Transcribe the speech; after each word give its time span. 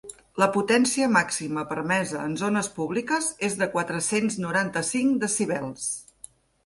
La 0.43 0.45
potència 0.53 1.09
màxima 1.15 1.65
permesa 1.73 2.23
en 2.29 2.33
zones 2.43 2.69
públiques 2.79 3.29
és 3.51 3.59
de 3.63 3.69
quatre-cents 3.75 4.39
noranta-cinc 4.47 5.21
decibels. 5.27 5.87